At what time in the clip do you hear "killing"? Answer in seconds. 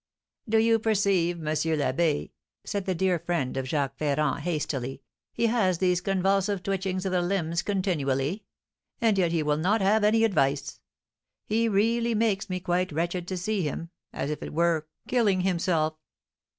15.07-15.41